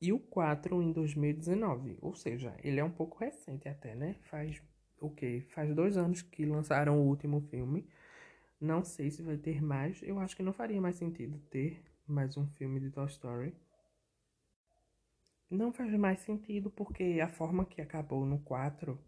[0.00, 1.98] e o 4 em 2019.
[2.00, 4.16] Ou seja, ele é um pouco recente até, né?
[4.22, 4.62] Faz
[5.00, 5.44] o quê?
[5.50, 7.86] Faz dois anos que lançaram o último filme.
[8.58, 10.02] Não sei se vai ter mais.
[10.02, 13.52] Eu acho que não faria mais sentido ter mais um filme de Toy Story.
[15.50, 18.98] Não faz mais sentido porque a forma que acabou no 4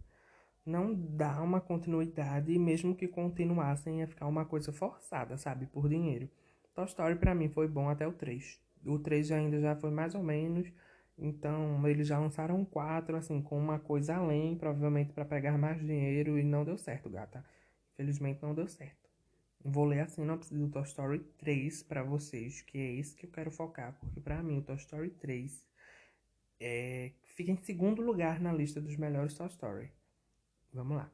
[0.66, 5.88] não dá uma continuidade e mesmo que continuassem ia ficar uma coisa forçada, sabe, por
[5.88, 6.28] dinheiro.
[6.74, 8.60] Toy Story para mim foi bom até o 3.
[8.84, 10.72] O 3 ainda já foi mais ou menos,
[11.16, 15.80] então eles já lançaram o 4 assim com uma coisa além, provavelmente para pegar mais
[15.80, 17.44] dinheiro e não deu certo, gata.
[17.94, 19.07] Infelizmente não deu certo.
[19.64, 23.30] Vou ler a sinopse do Toy Story 3 para vocês, que é esse que eu
[23.30, 25.66] quero focar, porque para mim o Toy Story 3
[26.60, 29.92] é, fica em segundo lugar na lista dos melhores Toy Story.
[30.72, 31.12] Vamos lá.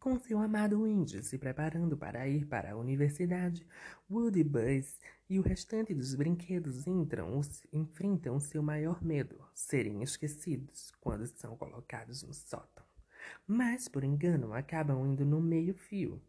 [0.00, 3.64] Com seu amado Indy se preparando para ir para a universidade,
[4.10, 7.40] Woody, Buzz e o restante dos brinquedos entram,
[7.72, 12.84] enfrentam seu maior medo, serem esquecidos quando são colocados no sótão.
[13.46, 16.20] Mas, por engano, acabam indo no meio-fio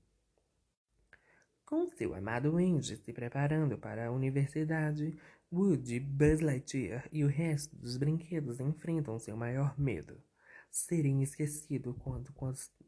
[1.74, 5.18] com seu amado Andy se preparando para a universidade,
[5.52, 10.22] Woody, Buzz Lightyear e o resto dos brinquedos enfrentam seu maior medo:
[10.70, 12.32] serem esquecidos quando.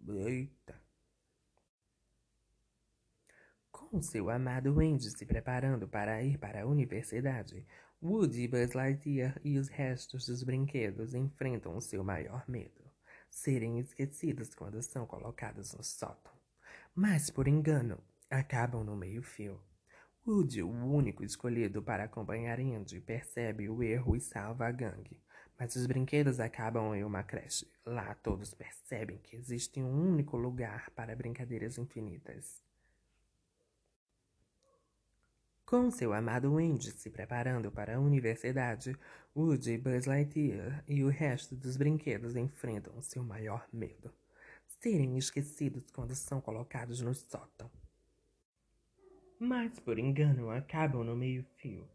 [0.07, 0.79] Eita!
[3.71, 7.65] Com seu amado Andy se preparando para ir para a universidade,
[7.99, 12.83] Woody, Buzz Lightyear e os restos dos brinquedos enfrentam seu maior medo:
[13.31, 16.33] serem esquecidos quando são colocados no sótão.
[16.93, 19.59] Mas por engano, acabam no meio-fio.
[20.27, 25.21] Woody, o único escolhido para acompanhar Andy, percebe o erro e salva a gangue.
[25.57, 27.71] Mas os brinquedos acabam em uma creche.
[27.85, 32.63] Lá todos percebem que existe um único lugar para brincadeiras infinitas.
[35.63, 38.97] Com seu amado Andy se preparando para a universidade,
[39.35, 44.11] Woody, Buzz Lightyear e o resto dos brinquedos enfrentam seu maior medo:
[44.79, 47.71] serem esquecidos quando são colocados no sótão
[49.39, 51.87] mas por engano acabam no meio-fio.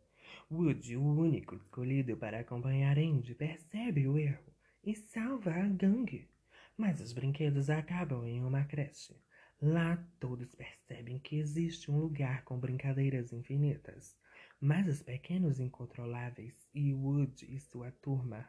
[0.51, 4.53] Woody, o único escolhido para acompanhar Andy, percebe o erro
[4.85, 6.29] e salva a gangue.
[6.77, 9.15] Mas os brinquedos acabam em uma creche.
[9.61, 14.17] Lá todos percebem que existe um lugar com brincadeiras infinitas.
[14.61, 18.49] Mas os pequenos incontroláveis e Woody e sua turma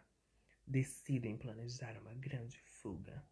[0.66, 3.24] decidem planejar uma grande fuga.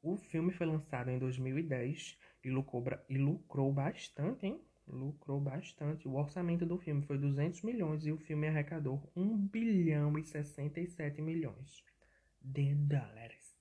[0.00, 4.60] O filme foi lançado em 2010 e lucrou, e lucrou bastante, hein?
[4.86, 6.08] Lucrou bastante.
[6.08, 11.20] O orçamento do filme foi 200 milhões e o filme arrecadou 1 bilhão e 67
[11.20, 11.84] milhões
[12.40, 13.54] de dólares.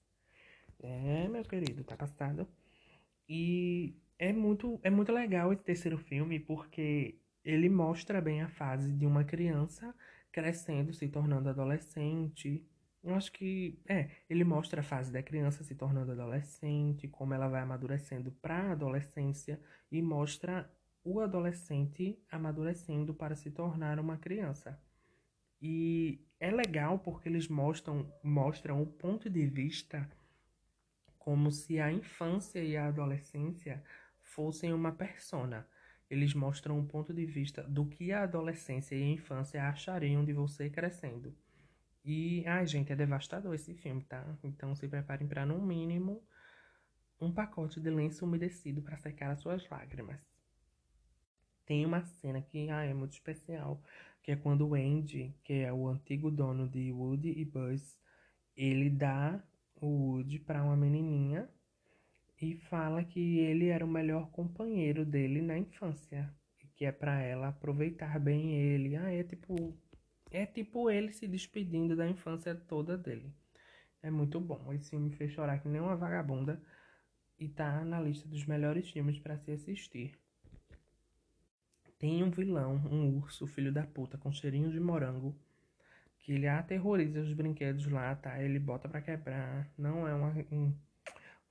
[0.80, 2.48] É, meu querido, tá passado.
[3.28, 8.92] E é muito, é muito legal esse terceiro filme porque ele mostra bem a fase
[8.94, 9.94] de uma criança
[10.32, 12.66] crescendo, se tornando adolescente,
[13.04, 17.48] eu acho que, é, ele mostra a fase da criança se tornando adolescente, como ela
[17.48, 19.60] vai amadurecendo para a adolescência
[19.92, 20.70] e mostra
[21.04, 24.78] o adolescente amadurecendo para se tornar uma criança.
[25.62, 30.08] E é legal porque eles mostram, mostram o ponto de vista
[31.18, 33.84] como se a infância e a adolescência
[34.22, 35.68] fossem uma persona.
[36.10, 40.32] eles mostram um ponto de vista do que a adolescência e a infância achariam de
[40.32, 41.36] você crescendo.
[42.10, 44.26] E, ai, gente, é devastador esse filme, tá?
[44.42, 46.24] Então se preparem para, no mínimo,
[47.20, 50.18] um pacote de lenço umedecido para secar as suas lágrimas.
[51.66, 53.84] Tem uma cena que ah, é muito especial,
[54.24, 58.00] que é quando o Andy, que é o antigo dono de Woody e Buzz,
[58.56, 59.44] ele dá
[59.76, 61.50] o Woody para uma menininha
[62.42, 66.34] e fala que ele era o melhor companheiro dele na infância,
[66.74, 68.96] que é para ela aproveitar bem ele.
[68.96, 69.78] Ah, é tipo
[70.32, 73.32] é tipo ele se despedindo da infância toda dele.
[74.02, 74.72] É muito bom.
[74.74, 76.62] Esse filme me fez chorar que nem uma vagabunda
[77.40, 80.18] e tá na lista dos melhores filmes para se assistir.
[82.00, 85.36] Tem um vilão, um urso, filho da puta, com cheirinho de morango,
[86.20, 88.42] que ele aterroriza os brinquedos lá, tá?
[88.42, 89.68] Ele bota para quebrar.
[89.78, 90.74] Não é uma, um,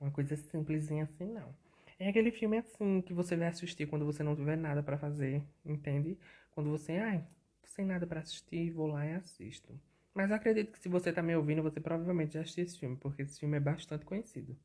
[0.01, 1.53] uma coisa simplesinha assim, não.
[1.99, 5.43] É aquele filme assim que você vai assistir quando você não tiver nada para fazer,
[5.65, 6.17] entende?
[6.53, 7.25] Quando você, ai,
[7.69, 9.79] sem nada para assistir, vou lá e assisto.
[10.15, 13.23] Mas acredito que se você tá me ouvindo, você provavelmente já assistiu esse filme, porque
[13.23, 14.57] esse filme é bastante conhecido.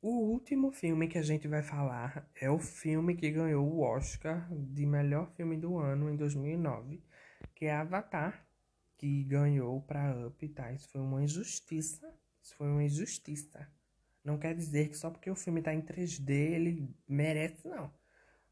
[0.00, 4.46] O último filme que a gente vai falar é o filme que ganhou o Oscar
[4.52, 7.02] de melhor filme do ano em 2009,
[7.54, 8.46] que é Avatar,
[8.96, 10.70] que ganhou para Up, tá?
[10.72, 12.08] Isso foi uma injustiça.
[12.40, 13.68] Isso foi uma injustiça.
[14.22, 17.92] Não quer dizer que só porque o filme tá em 3D ele merece, não.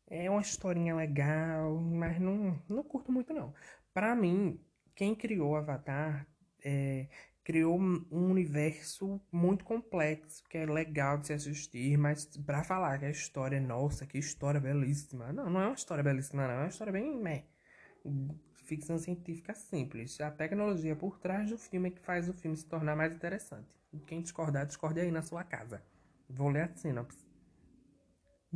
[0.06, 3.54] É uma historinha legal, mas não, não curto muito, não.
[3.92, 4.60] Para mim,
[4.94, 6.26] quem criou Avatar
[6.64, 7.08] é,
[7.42, 13.04] criou um universo muito complexo, que é legal de se assistir, mas para falar que
[13.04, 15.32] a história, nossa, que história belíssima.
[15.32, 16.54] Não, não é uma história belíssima, não.
[16.54, 17.44] É uma história bem meh.
[18.64, 20.20] Ficção científica simples.
[20.20, 23.68] A tecnologia por trás do filme é que faz o filme se tornar mais interessante.
[24.06, 25.82] Quem discordar, discorde aí na sua casa.
[26.28, 27.23] Vou ler a sinopse.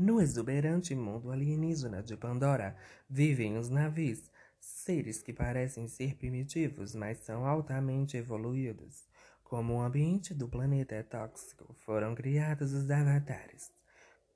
[0.01, 2.77] No exuberante mundo alienígena de Pandora,
[3.11, 4.31] vivem os navios
[4.61, 9.09] seres que parecem ser primitivos, mas são altamente evoluídos.
[9.43, 13.73] Como o ambiente do planeta é tóxico, foram criados os avatares.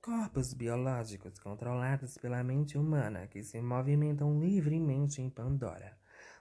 [0.01, 5.96] Corpos biológicos controlados pela mente humana que se movimentam livremente em Pandora.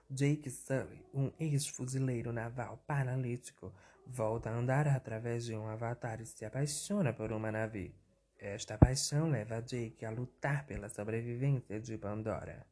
[0.10, 3.72] Jake Sully, um ex-fuzileiro naval paralítico,
[4.04, 8.01] volta a andar através de um avatar e se apaixona por uma nave.
[8.42, 12.66] Esta paixão leva Jake a lutar pela sobrevivência de Pandora.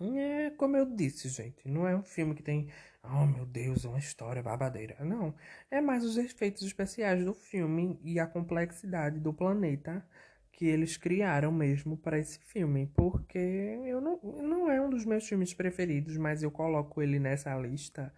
[0.00, 1.66] É como eu disse, gente.
[1.66, 2.68] Não é um filme que tem.
[3.02, 5.02] Oh meu Deus, uma história babadeira.
[5.02, 5.34] Não.
[5.70, 10.06] É mais os efeitos especiais do filme e a complexidade do planeta
[10.52, 12.86] que eles criaram mesmo para esse filme.
[12.94, 13.38] Porque
[13.86, 18.12] eu não, não é um dos meus filmes preferidos, mas eu coloco ele nessa lista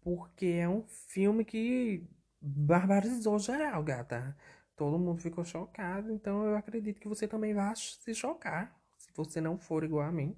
[0.00, 2.02] porque é um filme que
[2.40, 4.36] barbarizou geral, gata.
[4.78, 9.40] Todo mundo ficou chocado, então eu acredito que você também vai se chocar se você
[9.40, 10.36] não for igual a mim.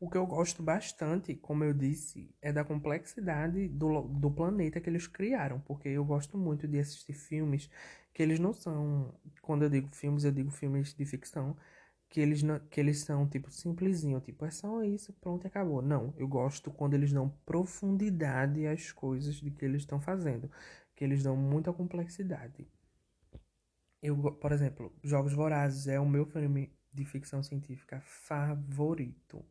[0.00, 4.90] O que eu gosto bastante, como eu disse, é da complexidade do, do planeta que
[4.90, 7.70] eles criaram, porque eu gosto muito de assistir filmes
[8.12, 11.56] que eles não são, quando eu digo filmes, eu digo filmes de ficção,
[12.08, 15.82] que eles, que eles são tipo simplesinho, tipo é só isso, pronto, acabou.
[15.82, 20.50] Não, eu gosto quando eles dão profundidade às coisas de que eles estão fazendo,
[20.96, 22.66] que eles dão muita complexidade.
[24.02, 29.44] Eu, por exemplo, Jogos Vorazes é o meu filme de ficção científica favorito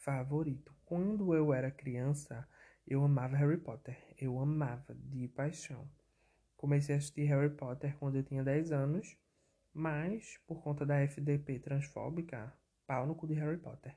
[0.00, 0.74] favorito.
[0.84, 2.46] Quando eu era criança,
[2.86, 3.96] eu amava Harry Potter.
[4.18, 5.88] Eu amava de paixão.
[6.56, 9.16] Comecei a assistir Harry Potter quando eu tinha 10 anos,
[9.72, 12.52] mas por conta da FDP transfóbica,
[12.86, 13.94] pau no cu de Harry Potter.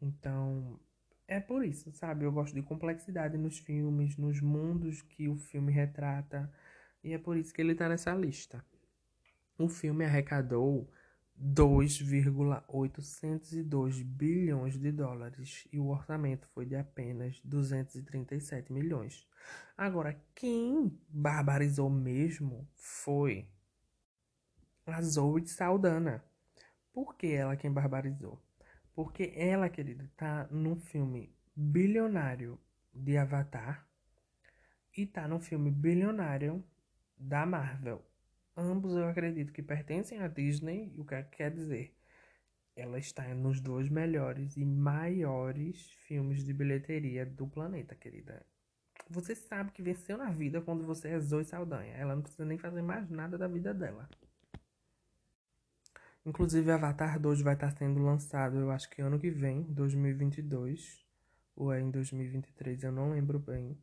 [0.00, 0.78] Então,
[1.26, 2.24] é por isso, sabe?
[2.24, 6.52] Eu gosto de complexidade nos filmes, nos mundos que o filme retrata,
[7.02, 8.64] e é por isso que ele tá nessa lista.
[9.56, 10.90] O filme arrecadou
[11.36, 19.28] 2,802 bilhões de dólares e o orçamento foi de apenas 237 milhões.
[19.76, 23.48] Agora, quem barbarizou mesmo foi
[24.86, 26.24] a Zoe Saldana.
[26.92, 28.40] Por que ela quem barbarizou?
[28.94, 32.58] Porque ela, querida, tá num filme bilionário
[32.92, 33.88] de Avatar
[34.96, 36.64] e tá num filme bilionário
[37.16, 38.04] da Marvel.
[38.56, 41.94] Ambos eu acredito que pertencem à Disney, e o que quer dizer?
[42.76, 48.44] Ela está nos dois melhores e maiores filmes de bilheteria do planeta, querida.
[49.10, 51.94] Você sabe que venceu na vida quando você é Zoe Saldanha.
[51.94, 54.08] Ela não precisa nem fazer mais nada da vida dela.
[56.26, 61.04] Inclusive, Avatar 2 vai estar sendo lançado, eu acho que ano que vem, 2022,
[61.54, 63.76] ou é em 2023, eu não lembro bem.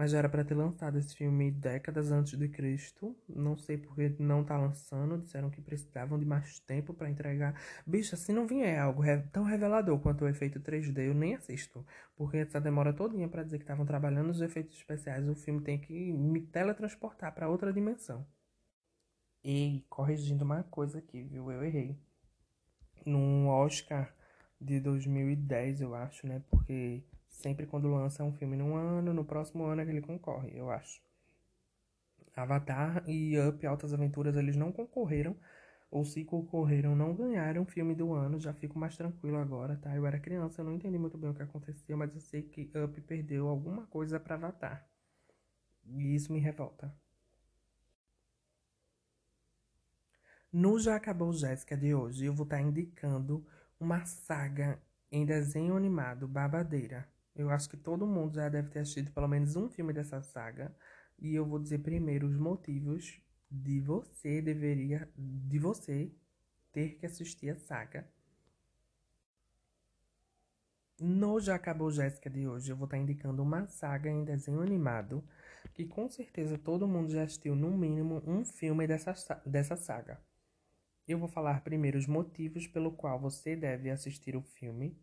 [0.00, 3.14] Mas já era para ter lançado esse filme décadas antes de Cristo.
[3.28, 5.18] Não sei porque não tá lançando.
[5.18, 7.54] Disseram que precisavam de mais tempo para entregar.
[7.86, 11.84] Bicha, se não vier algo tão revelador quanto o efeito 3D, eu nem assisto.
[12.16, 15.78] Porque essa demora todinha para dizer que estavam trabalhando nos efeitos especiais, o filme tem
[15.78, 18.26] que me teletransportar para outra dimensão.
[19.44, 21.52] E corrigindo uma coisa aqui, viu?
[21.52, 21.94] Eu errei.
[23.04, 24.14] No Oscar
[24.58, 26.42] de 2010, eu acho, né?
[26.48, 27.04] Porque
[27.40, 30.70] Sempre quando lança um filme num ano, no próximo ano é que ele concorre, eu
[30.70, 31.00] acho.
[32.36, 35.34] Avatar e Up Altas Aventuras eles não concorreram,
[35.90, 38.38] ou se concorreram, não ganharam filme do ano.
[38.38, 39.96] Já fico mais tranquilo agora, tá?
[39.96, 42.70] Eu era criança, eu não entendi muito bem o que aconteceu, mas eu sei que
[42.76, 44.86] Up perdeu alguma coisa para Avatar.
[45.86, 46.94] E isso me revolta.
[50.52, 53.46] No Já Acabou Jéssica de hoje, eu vou estar tá indicando
[53.78, 54.78] uma saga
[55.10, 57.08] em desenho animado babadeira.
[57.34, 60.74] Eu acho que todo mundo já deve ter assistido pelo menos um filme dessa saga.
[61.18, 63.20] E eu vou dizer primeiro os motivos
[63.50, 65.08] de você deveria.
[65.16, 66.12] de você
[66.72, 68.08] ter que assistir a saga.
[71.00, 75.24] No Já Acabou Jéssica de hoje, eu vou estar indicando uma saga em desenho animado
[75.72, 79.14] que com certeza todo mundo já assistiu no mínimo um filme dessa,
[79.46, 80.20] dessa saga.
[81.08, 84.96] Eu vou falar primeiro os motivos pelo qual você deve assistir o filme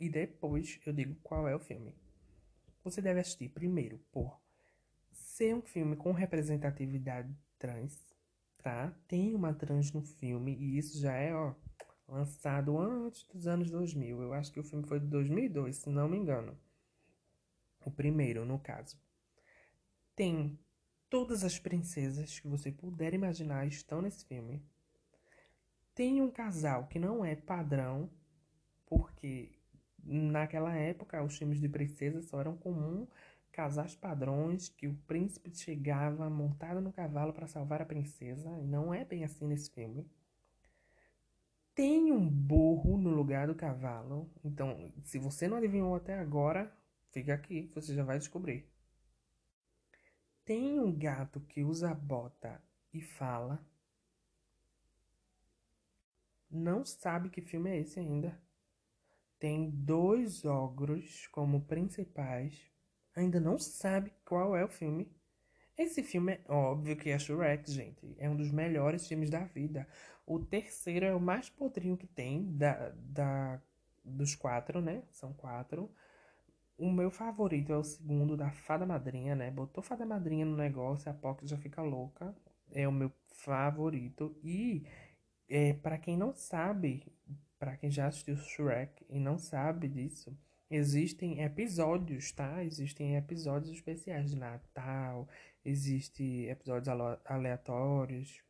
[0.00, 1.94] e depois eu digo qual é o filme.
[2.82, 4.40] Você deve assistir primeiro por
[5.12, 8.02] ser um filme com representatividade trans,
[8.58, 8.92] tá?
[9.06, 11.54] Tem uma trans no filme e isso já é, ó,
[12.08, 14.22] lançado antes dos anos 2000.
[14.22, 16.58] Eu acho que o filme foi de 2002, se não me engano.
[17.84, 18.98] O primeiro, no caso.
[20.16, 20.58] Tem
[21.08, 24.62] todas as princesas que você puder imaginar estão nesse filme.
[25.94, 28.10] Tem um casal que não é padrão,
[28.86, 29.59] porque
[30.04, 33.06] Naquela época, os filmes de princesa só eram comum
[33.52, 38.94] casais padrões que o príncipe chegava montado no cavalo para salvar a princesa, e não
[38.94, 40.08] é bem assim nesse filme.
[41.74, 46.72] Tem um burro no lugar do cavalo, então se você não adivinhou até agora,
[47.10, 48.68] fica aqui você já vai descobrir.
[50.44, 53.64] Tem um gato que usa bota e fala.
[56.50, 58.36] Não sabe que filme é esse ainda
[59.40, 62.70] tem dois ogros como principais,
[63.16, 65.10] ainda não sabe qual é o filme.
[65.76, 68.14] Esse filme é óbvio que é Shrek, gente.
[68.18, 69.88] É um dos melhores filmes da vida.
[70.26, 73.62] O terceiro é o mais podrinho que tem da, da,
[74.04, 75.02] dos quatro, né?
[75.10, 75.90] São quatro.
[76.76, 79.50] O meu favorito é o segundo, da Fada Madrinha, né?
[79.50, 82.36] Botou Fada Madrinha no negócio, a Pocket já fica louca.
[82.70, 84.38] É o meu favorito.
[84.44, 84.86] E,
[85.48, 87.10] é, para quem não sabe,
[87.60, 90.34] para quem já assistiu Shrek e não sabe disso,
[90.70, 92.64] existem episódios, tá?
[92.64, 95.28] Existem episódios especiais de Natal,
[95.62, 96.88] existem episódios
[97.26, 98.42] aleatórios,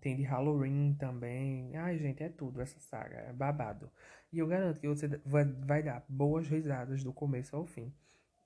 [0.00, 1.76] tem de Halloween também.
[1.76, 3.88] Ai, gente, é tudo essa saga, é babado.
[4.32, 7.94] E eu garanto que você vai dar boas risadas do começo ao fim.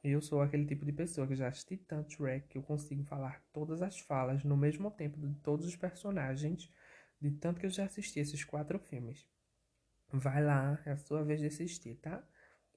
[0.02, 3.42] Eu sou aquele tipo de pessoa que já assisti tanto Shrek que eu consigo falar
[3.54, 6.70] todas as falas no mesmo tempo de todos os personagens,
[7.18, 9.26] de tanto que eu já assisti esses quatro filmes.
[10.12, 12.22] Vai lá, é a sua vez de assistir, tá?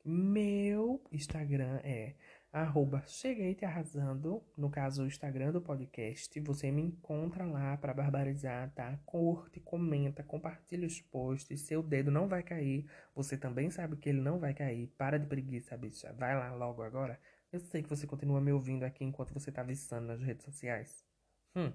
[0.03, 2.15] Meu Instagram é
[2.51, 7.93] arroba cheguei te arrasando, no caso o Instagram do podcast, você me encontra lá para
[7.93, 8.97] barbarizar, tá?
[9.05, 14.21] Curte, comenta, compartilha os posts, seu dedo não vai cair, você também sabe que ele
[14.21, 17.19] não vai cair, para de preguiça, bicha, vai lá logo agora.
[17.51, 21.05] Eu sei que você continua me ouvindo aqui enquanto você tá viçando nas redes sociais.
[21.55, 21.71] Hum.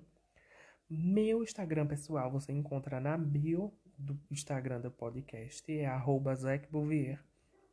[0.89, 3.73] Meu Instagram pessoal você encontra na bio
[4.03, 6.35] do Instagram do podcast é arroba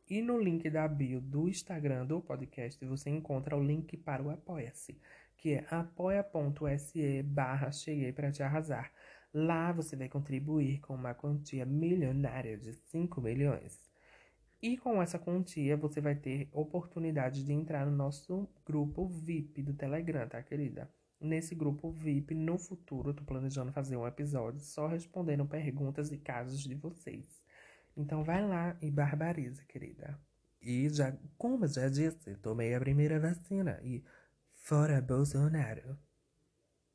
[0.08, 4.30] E no link da bio do Instagram do podcast você encontra o link para o
[4.30, 5.00] Apoia-se,
[5.36, 8.92] que é apoia.se barra cheguei para te arrasar.
[9.34, 13.90] Lá você vai contribuir com uma quantia milionária de 5 milhões.
[14.62, 19.74] E com essa quantia você vai ter oportunidade de entrar no nosso grupo VIP do
[19.74, 20.90] Telegram, tá, querida?
[21.20, 26.16] Nesse grupo VIP, no futuro, eu tô planejando fazer um episódio só respondendo perguntas e
[26.16, 27.42] casos de vocês.
[27.94, 30.18] Então vai lá e barbariza, querida.
[30.62, 34.02] E já, como já disse, tomei a primeira vacina e
[34.54, 35.98] fora Bolsonaro.